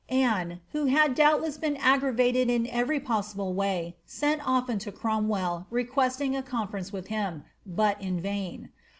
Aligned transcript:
'Anne, 0.09 0.61
who 0.71 0.85
had 0.85 1.15
doubUess 1.15 1.59
been 1.61 1.77
aggravated 1.77 2.49
in 2.49 2.65
every 2.65 2.99
possi 2.99 3.35
ble 3.35 3.53
way, 3.53 3.95
sent 4.03 4.41
often 4.43 4.79
to 4.79 4.91
Cromwell, 4.91 5.67
requesting 5.69 6.35
a 6.35 6.41
conference 6.41 6.91
with 6.91 7.05
him, 7.09 7.43
but 7.67 8.01
in 8.01 8.19
vain. 8.19 8.69